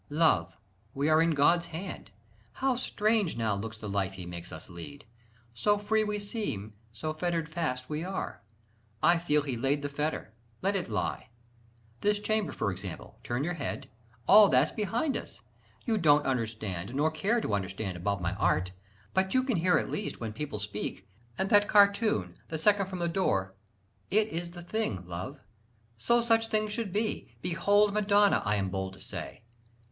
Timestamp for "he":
4.13-4.25, 9.43-9.55